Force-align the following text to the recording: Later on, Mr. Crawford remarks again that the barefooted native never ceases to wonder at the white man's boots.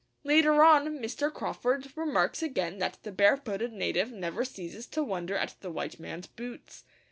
Later 0.23 0.63
on, 0.63 0.97
Mr. 0.97 1.31
Crawford 1.31 1.95
remarks 1.95 2.41
again 2.41 2.79
that 2.79 2.97
the 3.03 3.11
barefooted 3.11 3.71
native 3.71 4.11
never 4.11 4.43
ceases 4.43 4.87
to 4.87 5.03
wonder 5.03 5.37
at 5.37 5.53
the 5.59 5.69
white 5.69 5.99
man's 5.99 6.25
boots. 6.25 6.83